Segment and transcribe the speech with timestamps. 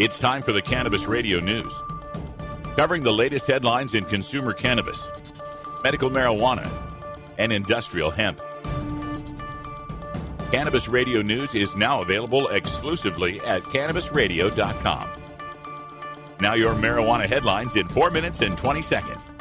[0.00, 1.74] It's time for the Cannabis Radio News.
[2.74, 5.06] Covering the latest headlines in consumer cannabis,
[5.84, 6.66] medical marijuana,
[7.36, 8.40] and industrial hemp.
[10.50, 15.10] Cannabis Radio News is now available exclusively at cannabisradio.com.
[16.40, 19.32] Now, your marijuana headlines in 4 minutes and 20 seconds.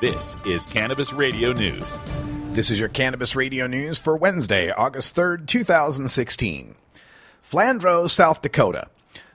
[0.00, 1.82] This is Cannabis Radio News.
[2.50, 6.76] This is your Cannabis Radio News for Wednesday, August 3rd, 2016.
[7.42, 8.86] Flandreau, South Dakota.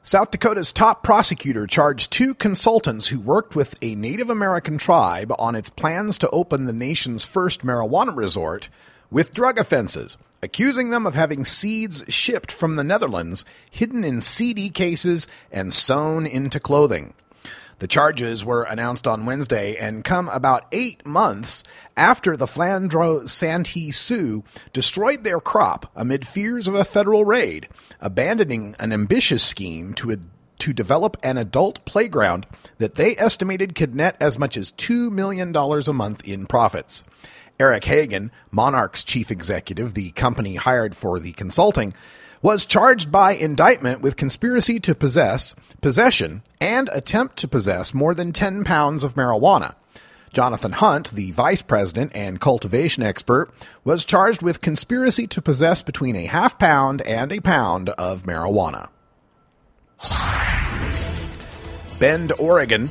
[0.07, 5.53] South Dakota's top prosecutor charged two consultants who worked with a Native American tribe on
[5.53, 8.69] its plans to open the nation's first marijuana resort
[9.11, 14.69] with drug offenses accusing them of having seeds shipped from the Netherlands hidden in CD
[14.69, 17.13] cases and sewn into clothing.
[17.79, 21.63] The charges were announced on Wednesday and come about eight months
[21.95, 27.67] after the Flandreau Santee Sioux destroyed their crop amid fears of a federal raid,
[28.01, 30.19] abandoning an ambitious scheme to
[30.57, 32.47] to develop an adult playground
[32.79, 37.03] that they estimated could net as much as $2 million a month in profits.
[37.59, 41.93] Eric Hagen, Monarch's chief executive, the company hired for the consulting,
[42.41, 48.31] was charged by indictment with conspiracy to possess, possession, and attempt to possess more than
[48.31, 49.75] 10 pounds of marijuana.
[50.33, 53.51] Jonathan Hunt, the vice president and cultivation expert,
[53.83, 58.89] was charged with conspiracy to possess between a half pound and a pound of marijuana.
[61.99, 62.89] Bend, Oregon.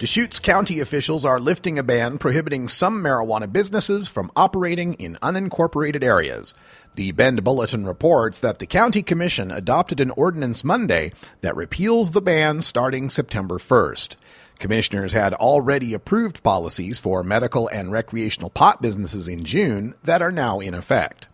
[0.00, 6.02] Deschutes County officials are lifting a ban prohibiting some marijuana businesses from operating in unincorporated
[6.02, 6.54] areas.
[6.94, 11.12] The Bend Bulletin reports that the County Commission adopted an ordinance Monday
[11.42, 14.16] that repeals the ban starting September 1st.
[14.58, 20.32] Commissioners had already approved policies for medical and recreational pot businesses in June that are
[20.32, 21.28] now in effect.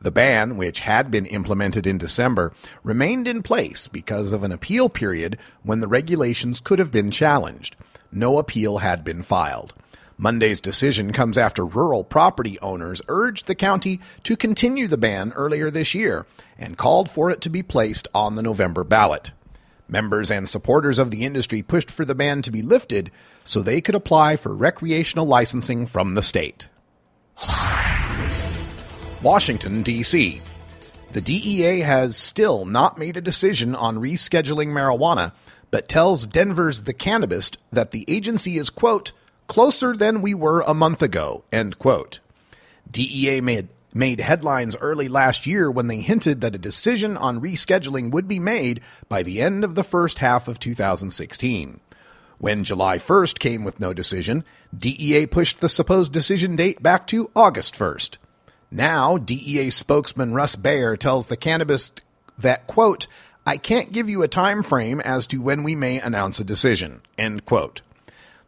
[0.00, 2.52] The ban, which had been implemented in December,
[2.84, 7.74] remained in place because of an appeal period when the regulations could have been challenged
[8.14, 9.74] no appeal had been filed.
[10.16, 15.70] Monday's decision comes after rural property owners urged the county to continue the ban earlier
[15.70, 16.24] this year
[16.56, 19.32] and called for it to be placed on the November ballot.
[19.88, 23.10] Members and supporters of the industry pushed for the ban to be lifted
[23.44, 26.68] so they could apply for recreational licensing from the state.
[29.22, 30.40] Washington, D.C.
[31.12, 35.32] The DEA has still not made a decision on rescheduling marijuana
[35.74, 39.10] but tells Denver's The Cannabist that the agency is, quote,
[39.48, 42.20] closer than we were a month ago, end quote.
[42.88, 48.12] DEA made, made headlines early last year when they hinted that a decision on rescheduling
[48.12, 51.80] would be made by the end of the first half of 2016.
[52.38, 54.44] When July 1st came with no decision,
[54.78, 58.18] DEA pushed the supposed decision date back to August 1st.
[58.70, 62.02] Now, DEA spokesman Russ Baer tells the Cannabist
[62.38, 63.08] that, quote,
[63.46, 67.02] I can't give you a time frame as to when we may announce a decision.
[67.18, 67.82] End quote.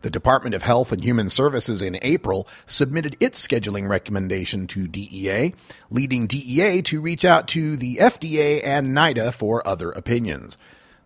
[0.01, 5.53] The Department of Health and Human Services in April submitted its scheduling recommendation to DEA,
[5.91, 10.57] leading DEA to reach out to the FDA and NIDA for other opinions.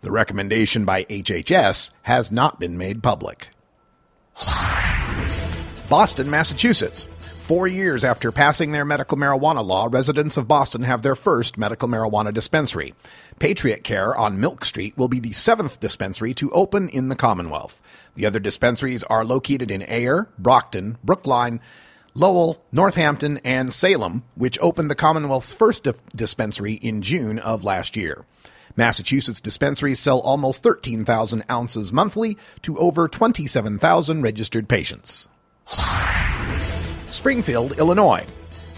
[0.03, 3.49] The recommendation by HHS has not been made public.
[5.89, 7.09] Boston, Massachusetts.
[7.51, 11.89] Four years after passing their medical marijuana law, residents of Boston have their first medical
[11.89, 12.95] marijuana dispensary.
[13.41, 17.83] Patriot Care on Milk Street will be the seventh dispensary to open in the Commonwealth.
[18.15, 21.59] The other dispensaries are located in Ayer, Brockton, Brookline,
[22.15, 27.97] Lowell, Northampton, and Salem, which opened the Commonwealth's first di- dispensary in June of last
[27.97, 28.27] year.
[28.77, 35.29] Massachusetts dispensaries sell almost 13,000 ounces monthly to over 27,000 registered patients.
[37.11, 38.25] Springfield, Illinois.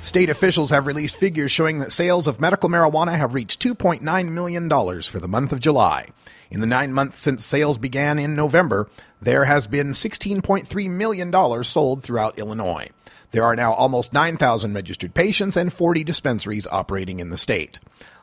[0.01, 4.69] State officials have released figures showing that sales of medical marijuana have reached $2.9 million
[5.03, 6.09] for the month of July.
[6.51, 8.89] In the nine months since sales began in November,
[9.21, 12.89] there has been $16.3 million sold throughout Illinois.
[13.31, 17.81] There are now almost 9,000 registered patients and 40 dispensaries operating in the state.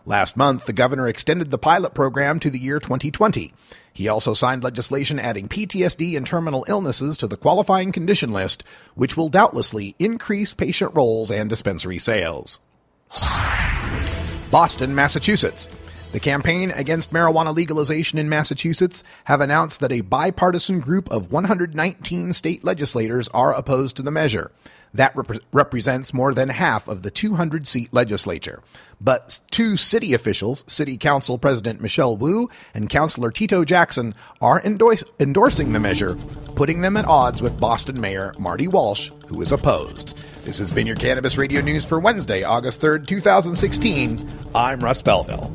[0.10, 3.54] Last month, the governor extended the pilot program to the year 2020.
[3.94, 8.64] He also signed legislation adding PTSD and terminal illnesses to the qualifying condition list,
[8.96, 12.58] which will doubtlessly increase patient rolls and dispensary sales.
[14.50, 15.70] Boston, Massachusetts.
[16.12, 22.34] The campaign against marijuana legalization in Massachusetts have announced that a bipartisan group of 119
[22.34, 24.50] state legislators are opposed to the measure.
[24.94, 28.62] That rep- represents more than half of the 200 seat legislature.
[29.02, 35.04] But two city officials, City Council President Michelle Wu and Councilor Tito Jackson, are endorse-
[35.20, 36.16] endorsing the measure,
[36.56, 40.18] putting them at odds with Boston Mayor Marty Walsh, who is opposed.
[40.44, 44.30] This has been your Cannabis Radio News for Wednesday, August 3rd, 2016.
[44.56, 45.52] I'm Russ Belville.